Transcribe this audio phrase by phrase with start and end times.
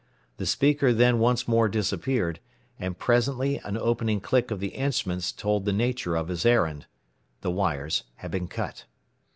[0.37, 2.39] The speaker then once more disappeared,
[2.79, 6.87] and presently an opening click of the instruments told the nature of his errand.
[7.41, 8.85] The wires had been cut.